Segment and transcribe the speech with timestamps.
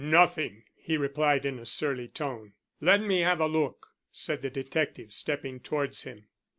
[0.03, 2.53] "Nothing," he replied in a surly tone.
[2.79, 6.25] "Let me have a look," said the detective, stepping towards him.